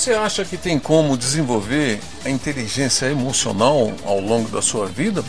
[0.00, 5.22] Você acha que tem como desenvolver a inteligência emocional ao longo da sua vida?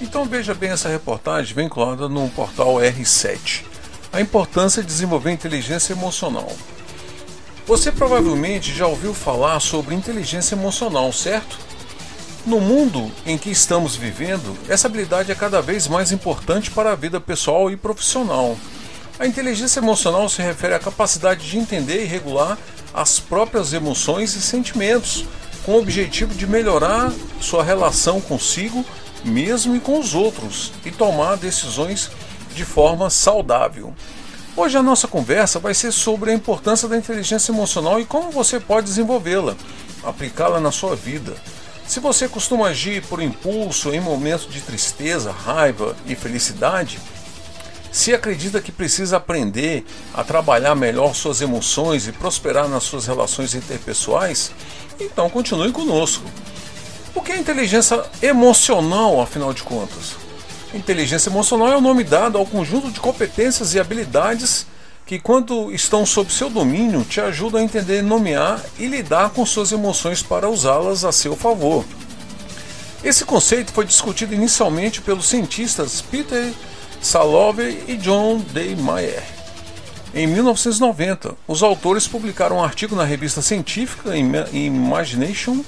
[0.00, 3.62] Então veja bem essa reportagem vinculada no portal R7.
[4.12, 6.50] A importância de desenvolver inteligência emocional.
[7.68, 11.56] Você provavelmente já ouviu falar sobre inteligência emocional, certo?
[12.44, 16.96] No mundo em que estamos vivendo, essa habilidade é cada vez mais importante para a
[16.96, 18.58] vida pessoal e profissional.
[19.20, 22.58] A inteligência emocional se refere à capacidade de entender e regular
[22.92, 25.24] as próprias emoções e sentimentos,
[25.64, 28.84] com o objetivo de melhorar sua relação consigo
[29.24, 32.10] mesmo e com os outros e tomar decisões
[32.54, 33.94] de forma saudável.
[34.56, 38.58] Hoje a nossa conversa vai ser sobre a importância da inteligência emocional e como você
[38.58, 39.56] pode desenvolvê-la,
[40.02, 41.34] aplicá-la na sua vida.
[41.86, 46.98] Se você costuma agir por impulso em momentos de tristeza, raiva e felicidade,
[47.92, 53.54] se acredita que precisa aprender a trabalhar melhor suas emoções e prosperar nas suas relações
[53.54, 54.52] interpessoais,
[54.98, 56.24] então continue conosco.
[57.14, 60.14] O que é inteligência emocional, afinal de contas?
[60.72, 64.66] Inteligência emocional é o nome dado ao conjunto de competências e habilidades
[65.04, 69.72] que, quando estão sob seu domínio, te ajudam a entender, nomear e lidar com suas
[69.72, 71.84] emoções para usá-las a seu favor.
[73.02, 76.52] Esse conceito foi discutido inicialmente pelos cientistas Peter
[77.02, 78.76] Salovey e John D.
[78.76, 79.22] Mayer.
[80.14, 84.12] Em 1990, os autores publicaram um artigo na revista científica
[84.52, 85.64] Imagination,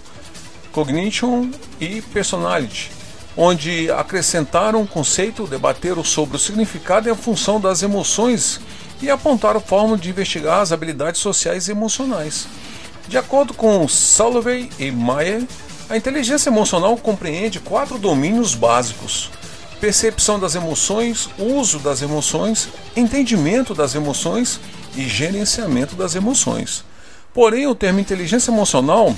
[0.72, 1.48] Cognition
[1.80, 2.90] e Personality,
[3.34, 8.60] onde acrescentaram o conceito, debateram sobre o significado e a função das emoções
[9.00, 12.46] e apontaram formas de investigar as habilidades sociais e emocionais.
[13.08, 15.44] De acordo com Salovey e Mayer,
[15.88, 19.30] a inteligência emocional compreende quatro domínios básicos
[19.82, 24.60] percepção das emoções, uso das emoções, entendimento das emoções
[24.94, 26.84] e gerenciamento das emoções.
[27.34, 29.12] Porém, o termo inteligência emocional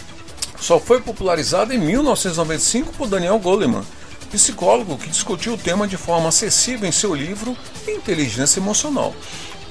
[0.58, 3.84] só foi popularizado em 1995 por Daniel Goleman,
[4.30, 7.54] psicólogo que discutiu o tema de forma acessível em seu livro
[7.86, 9.14] Inteligência Emocional.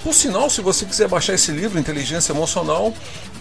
[0.03, 2.93] Por sinal, se você quiser baixar esse livro, Inteligência Emocional,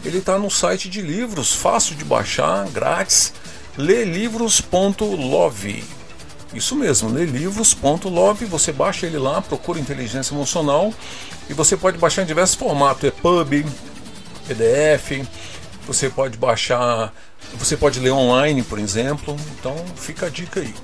[0.03, 3.35] ele está no site de livros, fácil de baixar, grátis,
[3.77, 6.02] lelivros.love.
[6.55, 10.93] Isso mesmo, lelivros.love, você baixa ele lá, procura inteligência emocional
[11.49, 13.65] e você pode baixar em diversos formatos, EPUB,
[14.47, 15.27] PDF,
[15.87, 17.13] você pode baixar,
[17.55, 19.35] você pode ler online, por exemplo.
[19.59, 20.75] Então fica a dica aí.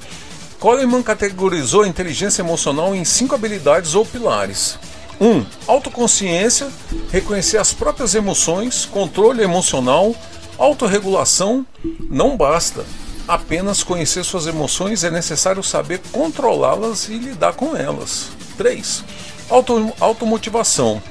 [0.58, 4.78] Coleman categorizou a inteligência emocional em cinco habilidades ou pilares.
[5.20, 5.26] 1.
[5.26, 6.68] Um, autoconsciência,
[7.10, 10.14] reconhecer as próprias emoções, controle emocional,
[10.56, 11.66] autorregulação,
[12.08, 12.84] não basta
[13.28, 18.30] apenas conhecer suas emoções, é necessário saber controlá-las e lidar com elas.
[18.56, 19.04] 3.
[19.50, 21.02] Auto, automotivação.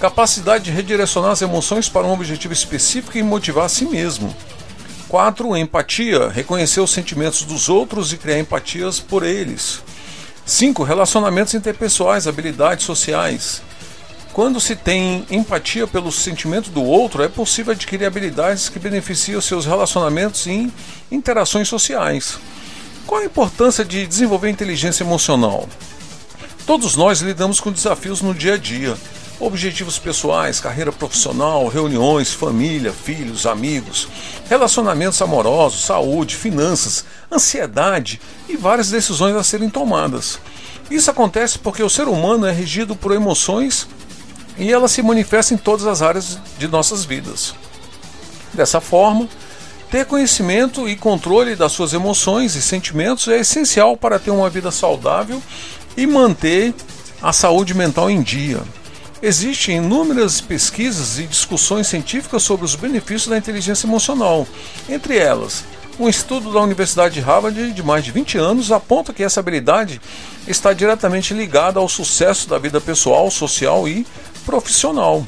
[0.00, 4.34] Capacidade de redirecionar as emoções para um objetivo específico e motivar a si mesmo.
[5.08, 5.56] 4.
[5.56, 6.28] Empatia.
[6.28, 9.80] Reconhecer os sentimentos dos outros e criar empatias por eles.
[10.44, 10.82] 5.
[10.82, 13.62] Relacionamentos interpessoais, habilidades sociais.
[14.32, 19.66] Quando se tem empatia pelo sentimento do outro, é possível adquirir habilidades que beneficiam seus
[19.66, 20.72] relacionamentos e
[21.10, 22.38] interações sociais.
[23.06, 25.68] Qual a importância de desenvolver inteligência emocional?
[26.66, 28.96] Todos nós lidamos com desafios no dia a dia.
[29.38, 34.08] Objetivos pessoais, carreira profissional, reuniões, família, filhos, amigos,
[34.48, 38.18] relacionamentos amorosos, saúde, finanças, ansiedade
[38.48, 40.38] e várias decisões a serem tomadas.
[40.90, 43.86] Isso acontece porque o ser humano é regido por emoções
[44.58, 47.54] e ela se manifesta em todas as áreas de nossas vidas.
[48.52, 49.28] Dessa forma,
[49.90, 54.70] ter conhecimento e controle das suas emoções e sentimentos é essencial para ter uma vida
[54.70, 55.42] saudável
[55.96, 56.74] e manter
[57.20, 58.62] a saúde mental em dia.
[59.22, 64.46] Existem inúmeras pesquisas e discussões científicas sobre os benefícios da inteligência emocional.
[64.88, 65.64] Entre elas,
[66.00, 70.00] um estudo da Universidade de Harvard de mais de 20 anos aponta que essa habilidade
[70.48, 74.06] está diretamente ligada ao sucesso da vida pessoal, social e
[74.44, 75.26] profissional.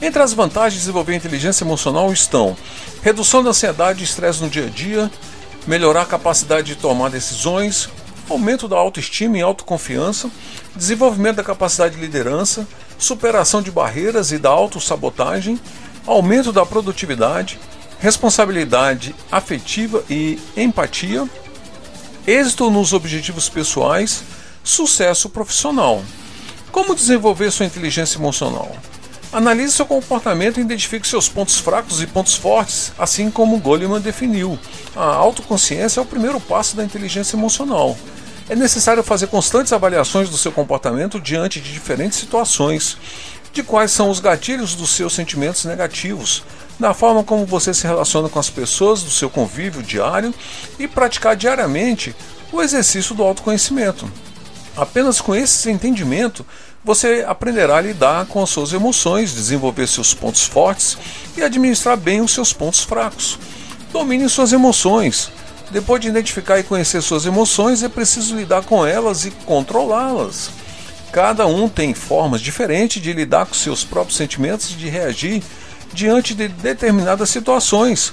[0.00, 2.56] Entre as vantagens de desenvolver inteligência emocional estão
[3.02, 5.10] redução da ansiedade e estresse no dia a dia,
[5.66, 7.88] melhorar a capacidade de tomar decisões,
[8.28, 10.30] aumento da autoestima e autoconfiança,
[10.74, 12.66] desenvolvimento da capacidade de liderança,
[12.98, 15.60] superação de barreiras e da autossabotagem,
[16.06, 17.58] aumento da produtividade,
[18.00, 21.28] responsabilidade afetiva e empatia,
[22.26, 24.22] êxito nos objetivos pessoais,
[24.64, 26.02] sucesso profissional.
[26.72, 28.74] Como desenvolver sua inteligência emocional?
[29.30, 34.58] Analise seu comportamento e identifique seus pontos fracos e pontos fortes, assim como Goleman definiu.
[34.96, 37.94] A autoconsciência é o primeiro passo da inteligência emocional.
[38.48, 42.96] É necessário fazer constantes avaliações do seu comportamento diante de diferentes situações,
[43.52, 46.42] de quais são os gatilhos dos seus sentimentos negativos,
[46.80, 50.34] da forma como você se relaciona com as pessoas do seu convívio diário
[50.78, 52.16] e praticar diariamente
[52.50, 54.10] o exercício do autoconhecimento.
[54.76, 56.46] Apenas com esse entendimento
[56.84, 60.96] você aprenderá a lidar com as suas emoções, desenvolver seus pontos fortes
[61.36, 63.38] e administrar bem os seus pontos fracos.
[63.92, 65.30] Domine suas emoções.
[65.70, 70.50] Depois de identificar e conhecer suas emoções, é preciso lidar com elas e controlá-las.
[71.12, 75.42] Cada um tem formas diferentes de lidar com seus próprios sentimentos e de reagir
[75.92, 78.12] diante de determinadas situações,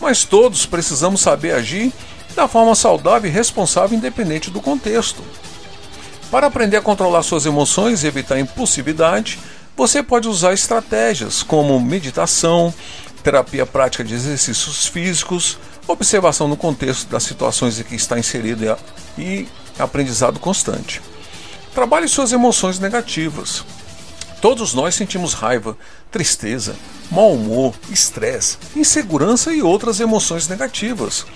[0.00, 1.92] mas todos precisamos saber agir
[2.34, 5.22] da forma saudável e responsável, independente do contexto.
[6.30, 9.38] Para aprender a controlar suas emoções e evitar impulsividade,
[9.76, 12.72] você pode usar estratégias como meditação,
[13.24, 18.76] terapia prática de exercícios físicos, observação no contexto das situações em que está inserido
[19.18, 21.02] e aprendizado constante.
[21.74, 23.64] Trabalhe suas emoções negativas.
[24.40, 25.76] Todos nós sentimos raiva,
[26.10, 26.74] tristeza,
[27.10, 31.26] mau humor, estresse, insegurança e outras emoções negativas.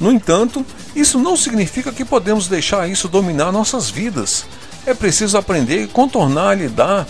[0.00, 0.64] No entanto,
[0.96, 4.46] isso não significa que podemos deixar isso dominar nossas vidas.
[4.86, 7.06] É preciso aprender e contornar, lidar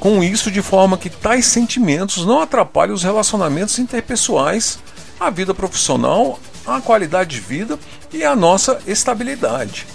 [0.00, 4.80] com isso de forma que tais sentimentos não atrapalhem os relacionamentos interpessoais,
[5.20, 7.78] a vida profissional, a qualidade de vida
[8.12, 9.86] e a nossa estabilidade.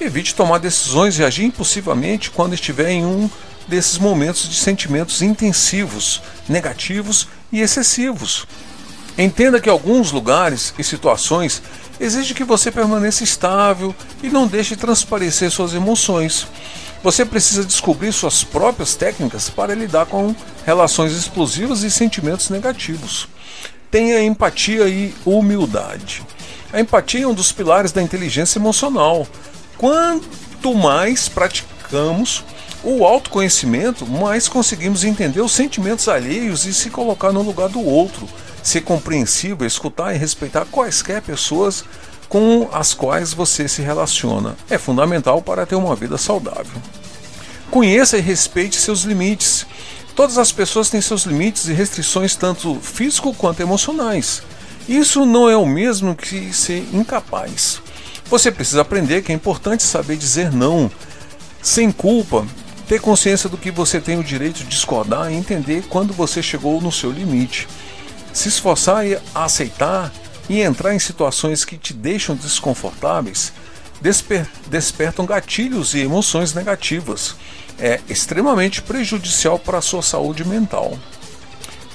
[0.00, 3.30] Evite tomar decisões e agir impulsivamente quando estiver em um
[3.68, 8.46] desses momentos de sentimentos intensivos, negativos e excessivos.
[9.16, 11.62] Entenda que alguns lugares e situações
[12.00, 16.46] exigem que você permaneça estável e não deixe transparecer suas emoções.
[17.02, 20.34] Você precisa descobrir suas próprias técnicas para lidar com
[20.64, 23.28] relações explosivas e sentimentos negativos.
[23.90, 26.22] Tenha empatia e humildade.
[26.72, 29.26] A empatia é um dos pilares da inteligência emocional.
[29.76, 32.42] Quanto mais praticamos
[32.84, 38.28] o autoconhecimento, mais conseguimos entender os sentimentos alheios e se colocar no lugar do outro,
[38.62, 41.84] ser compreensível, escutar e respeitar quaisquer pessoas
[42.28, 44.56] com as quais você se relaciona.
[44.68, 46.80] É fundamental para ter uma vida saudável.
[47.70, 49.66] Conheça e respeite seus limites.
[50.16, 54.42] Todas as pessoas têm seus limites e restrições, tanto físicos quanto emocionais.
[54.88, 57.80] Isso não é o mesmo que ser incapaz.
[58.26, 60.90] Você precisa aprender que é importante saber dizer não,
[61.62, 62.46] sem culpa,
[62.92, 66.78] ter consciência do que você tem o direito de discordar e entender quando você chegou
[66.78, 67.66] no seu limite.
[68.34, 69.02] Se esforçar
[69.34, 70.12] a aceitar
[70.46, 73.50] e entrar em situações que te deixam desconfortáveis
[73.98, 77.34] desper despertam gatilhos e emoções negativas.
[77.78, 80.98] É extremamente prejudicial para a sua saúde mental.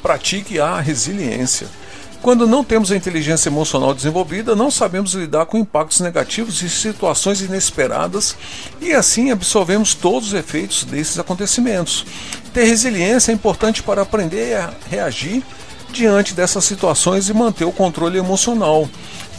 [0.01, 1.67] Pratique a resiliência.
[2.21, 7.41] Quando não temos a inteligência emocional desenvolvida, não sabemos lidar com impactos negativos e situações
[7.41, 8.35] inesperadas
[8.81, 12.05] e assim absorvemos todos os efeitos desses acontecimentos.
[12.53, 15.43] Ter resiliência é importante para aprender a reagir
[15.91, 18.89] diante dessas situações e manter o controle emocional,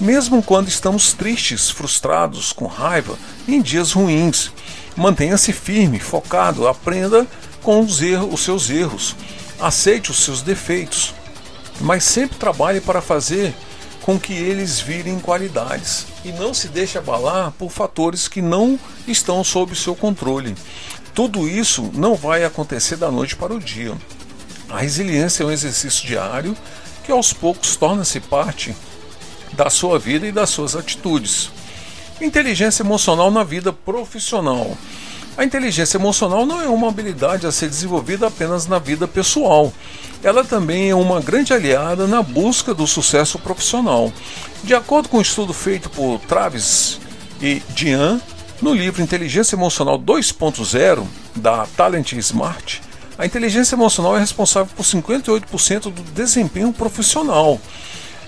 [0.01, 4.51] mesmo quando estamos tristes, frustrados, com raiva, em dias ruins.
[4.97, 7.27] Mantenha-se firme, focado, aprenda
[7.63, 9.15] com os, erros, os seus erros,
[9.61, 11.18] aceite os seus defeitos
[11.81, 13.55] mas sempre trabalhe para fazer
[14.03, 19.45] com que eles virem qualidades e não se deixe abalar por fatores que não estão
[19.45, 20.55] sob seu controle.
[21.15, 23.95] Tudo isso não vai acontecer da noite para o dia.
[24.69, 26.57] A resiliência é um exercício diário
[27.05, 28.75] que aos poucos torna-se parte
[29.53, 31.51] da sua vida e das suas atitudes.
[32.21, 34.77] Inteligência emocional na vida profissional.
[35.39, 39.73] A inteligência emocional não é uma habilidade a ser desenvolvida apenas na vida pessoal.
[40.21, 44.13] Ela também é uma grande aliada na busca do sucesso profissional.
[44.65, 46.99] De acordo com um estudo feito por Travis
[47.41, 48.21] e Diane
[48.61, 52.83] no livro Inteligência Emocional 2.0 da Talent Smart,
[53.17, 57.61] a inteligência emocional é responsável por 58% do desempenho profissional.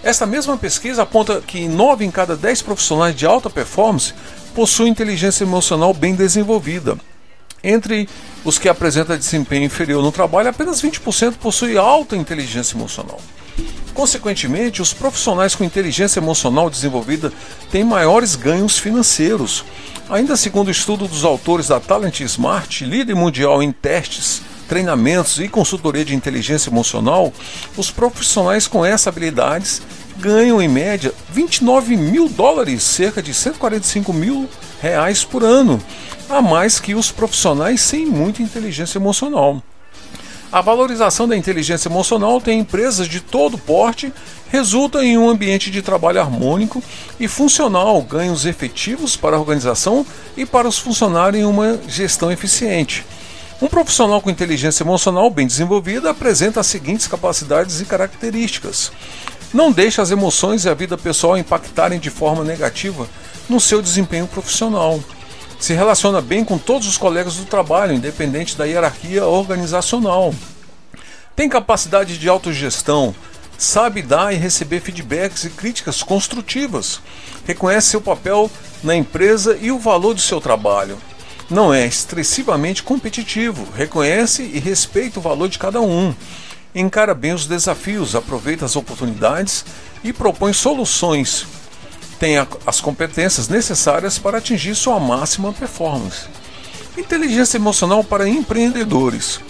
[0.02, 4.14] Esta mesma pesquisa aponta que 9 em cada 10 profissionais de alta performance
[4.54, 6.96] possui inteligência emocional bem desenvolvida.
[7.62, 8.08] Entre
[8.42, 13.20] os que apresentam desempenho inferior no trabalho, apenas 20% possuem alta inteligência emocional.
[13.92, 17.30] Consequentemente, os profissionais com inteligência emocional desenvolvida
[17.70, 19.62] têm maiores ganhos financeiros.
[20.08, 25.48] Ainda segundo o estudo dos autores da Talent Smart, líder mundial em testes, treinamentos e
[25.48, 27.32] consultoria de inteligência emocional,
[27.76, 29.82] os profissionais com essas habilidades
[30.16, 34.48] ganham em média 29 mil dólares, cerca de 145 mil
[34.80, 35.82] reais por ano,
[36.28, 39.60] a mais que os profissionais sem muita inteligência emocional.
[40.52, 44.12] A valorização da inteligência emocional tem empresas de todo porte,
[44.52, 46.80] resulta em um ambiente de trabalho harmônico
[47.18, 53.04] e funcional, ganhos efetivos para a organização e para os funcionários em uma gestão eficiente.
[53.60, 58.90] Um profissional com inteligência emocional bem desenvolvida apresenta as seguintes capacidades e características:
[59.52, 63.08] não deixa as emoções e a vida pessoal impactarem de forma negativa
[63.48, 65.00] no seu desempenho profissional
[65.60, 70.34] se relaciona bem com todos os colegas do trabalho, independente da hierarquia organizacional.
[71.36, 73.14] Tem capacidade de autogestão,
[73.58, 77.00] sabe dar e receber feedbacks e críticas construtivas,
[77.46, 78.50] reconhece seu papel
[78.82, 80.98] na empresa e o valor do seu trabalho.
[81.50, 86.14] Não é excessivamente competitivo, reconhece e respeita o valor de cada um,
[86.74, 89.64] encara bem os desafios, aproveita as oportunidades
[90.04, 91.46] e propõe soluções
[92.20, 96.26] tem as competências necessárias para atingir sua máxima performance.
[96.96, 99.40] Inteligência emocional para empreendedores.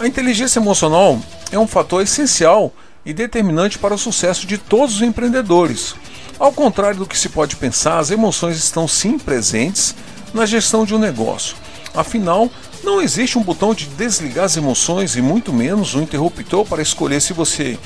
[0.00, 1.20] A inteligência emocional
[1.52, 2.72] é um fator essencial
[3.04, 5.94] e determinante para o sucesso de todos os empreendedores.
[6.36, 9.94] Ao contrário do que se pode pensar, as emoções estão sim presentes
[10.32, 11.56] na gestão de um negócio.
[11.94, 12.50] Afinal,
[12.84, 17.20] não existe um botão de desligar as emoções e muito menos um interruptor para escolher
[17.20, 17.78] se você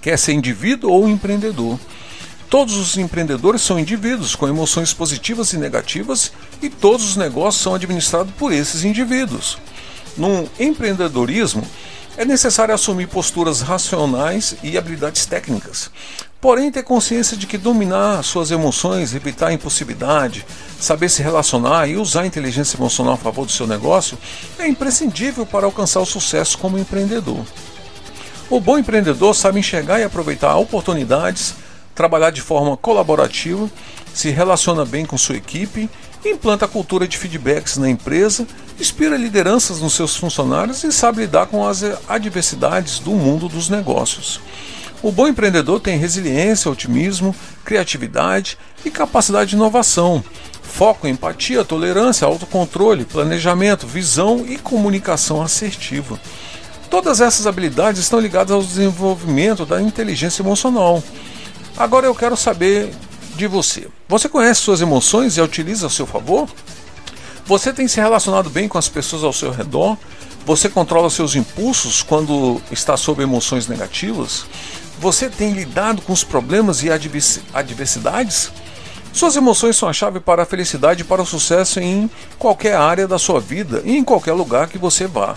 [0.00, 1.78] quer ser indivíduo ou empreendedor.
[2.48, 7.74] Todos os empreendedores são indivíduos com emoções positivas e negativas e todos os negócios são
[7.74, 9.56] administrados por esses indivíduos.
[10.16, 11.62] No empreendedorismo,
[12.16, 15.90] é necessário assumir posturas racionais e habilidades técnicas.
[16.40, 20.46] Porém, ter consciência de que dominar suas emoções, evitar a impulsividade,
[20.80, 24.16] saber se relacionar e usar a inteligência emocional a favor do seu negócio
[24.58, 27.44] é imprescindível para alcançar o sucesso como empreendedor.
[28.48, 31.54] O bom empreendedor sabe enxergar e aproveitar oportunidades
[32.00, 33.70] trabalhar de forma colaborativa,
[34.14, 35.86] se relaciona bem com sua equipe,
[36.24, 38.46] implanta a cultura de feedbacks na empresa,
[38.78, 44.40] inspira lideranças nos seus funcionários e sabe lidar com as adversidades do mundo dos negócios.
[45.02, 50.22] O bom empreendedor tem resiliência, otimismo, criatividade e capacidade de inovação,
[50.62, 56.20] foco, empatia, tolerância, autocontrole, planejamento, visão e comunicação assertiva.
[56.90, 61.02] Todas essas habilidades estão ligadas ao desenvolvimento da inteligência emocional.
[61.78, 62.90] Agora eu quero saber
[63.36, 63.88] de você.
[64.06, 66.46] Você conhece suas emoções e a utiliza a seu favor?
[67.46, 69.96] Você tem se relacionado bem com as pessoas ao seu redor?
[70.44, 74.44] Você controla seus impulsos quando está sob emoções negativas?
[75.00, 76.90] Você tem lidado com os problemas e
[77.54, 78.52] adversidades?
[79.14, 83.08] Suas emoções são a chave para a felicidade e para o sucesso em qualquer área
[83.08, 85.36] da sua vida e em qualquer lugar que você vá.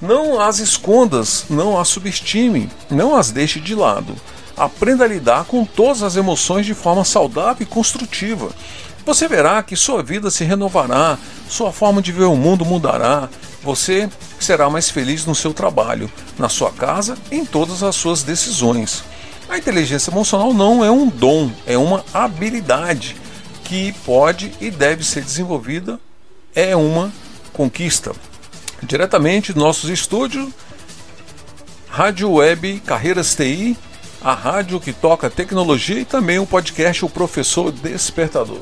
[0.00, 4.14] Não as escondas, não as subestime, não as deixe de lado.
[4.56, 8.50] Aprenda a lidar com todas as emoções de forma saudável e construtiva.
[9.04, 13.28] Você verá que sua vida se renovará, sua forma de ver o mundo mudará,
[13.62, 19.04] você será mais feliz no seu trabalho, na sua casa, em todas as suas decisões.
[19.48, 23.16] A inteligência emocional não é um dom, é uma habilidade
[23.64, 26.00] que pode e deve ser desenvolvida,
[26.54, 27.12] é uma
[27.52, 28.12] conquista.
[28.82, 30.50] Diretamente nossos estúdios,
[31.88, 33.76] Rádio Web Carreiras TI
[34.22, 38.60] a rádio que toca tecnologia e também o podcast O Professor Despertador.